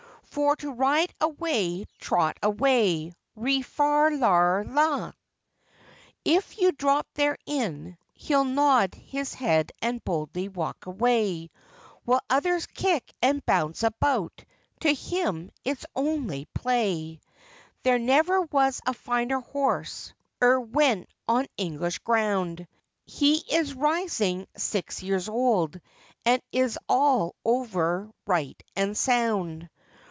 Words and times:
For 0.31 0.55
to 0.55 0.71
ride 0.71 1.13
away, 1.19 1.83
&c. 2.01 2.09
If 6.25 6.57
you 6.61 6.71
drop 6.71 7.07
therein, 7.15 7.97
he'll 8.13 8.45
nod 8.45 8.95
his 8.95 9.33
head, 9.33 9.71
and 9.81 10.03
boldly 10.05 10.47
walk 10.47 10.85
away, 10.85 11.49
While 12.05 12.21
others 12.29 12.65
kick 12.65 13.13
and 13.21 13.45
bounce 13.45 13.83
about, 13.83 14.45
to 14.79 14.93
him 14.93 15.51
it's 15.65 15.85
only 15.97 16.45
play; 16.55 17.19
There 17.83 17.99
never 17.99 18.41
was 18.41 18.79
a 18.85 18.93
finer 18.93 19.41
horse 19.41 20.13
e'er 20.41 20.61
went 20.61 21.09
on 21.27 21.47
English 21.57 21.99
ground, 21.99 22.69
He 23.03 23.35
is 23.53 23.73
rising 23.73 24.47
six 24.55 25.03
years 25.03 25.27
old, 25.27 25.81
and 26.25 26.41
is 26.53 26.79
all 26.87 27.35
over 27.43 28.09
right 28.25 28.63
and 28.77 28.95
sound. 28.95 29.69